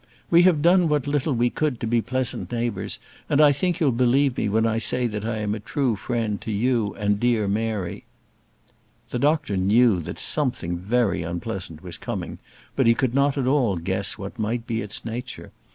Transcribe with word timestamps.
"We 0.31 0.41
have 0.41 0.63
done 0.63 0.89
what 0.89 1.05
little 1.05 1.33
we 1.35 1.51
could 1.51 1.79
to 1.79 1.85
be 1.85 2.01
pleasant 2.01 2.51
neighbours, 2.51 2.97
and 3.29 3.39
I 3.39 3.51
think 3.51 3.79
you'll 3.79 3.91
believe 3.91 4.35
me 4.35 4.49
when 4.49 4.65
I 4.65 4.79
say 4.79 5.05
that 5.05 5.23
I 5.25 5.37
am 5.37 5.53
a 5.53 5.59
true 5.59 5.95
friend 5.95 6.41
to 6.41 6.51
you 6.51 6.95
and 6.95 7.19
dear 7.19 7.47
Mary" 7.47 8.05
The 9.11 9.19
doctor 9.19 9.55
knew 9.55 9.99
that 9.99 10.17
something 10.17 10.75
very 10.79 11.21
unpleasant 11.21 11.83
was 11.83 11.99
coming, 11.99 12.39
but 12.75 12.87
he 12.87 12.95
could 12.95 13.13
not 13.13 13.37
at 13.37 13.45
all 13.45 13.77
guess 13.77 14.17
what 14.17 14.39
might 14.39 14.65
be 14.65 14.81
its 14.81 15.05
nature. 15.05 15.51